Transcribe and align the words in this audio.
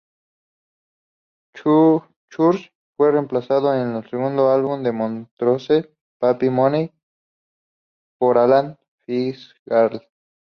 Church 1.53 2.71
fue 2.97 3.11
reemplazado 3.11 3.71
en 3.75 3.97
el 3.97 4.09
segundo 4.09 4.49
álbum 4.49 4.81
de 4.81 4.91
Montrose, 4.91 5.95
"Paper 6.17 6.49
Money", 6.49 6.91
por 8.17 8.39
Alan 8.39 8.79
Fitzgerald. 9.05 10.01